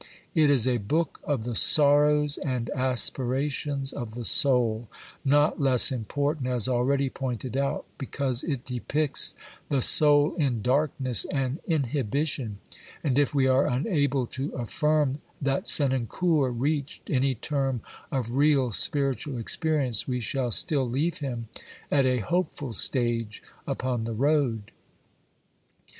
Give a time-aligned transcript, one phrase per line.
[0.33, 4.87] It is a book of the "sorrows and; aspirations" of the soul,
[5.23, 9.35] not less important, as already' pointed out, because it depicts
[9.69, 12.57] the soul in darkness and inhibition,
[13.03, 17.81] and if we are unable to affirm that Senancour reached any term
[18.11, 21.47] of real spiritual experience, we shall still leave him
[21.91, 24.71] at a hopeful stage upon the road.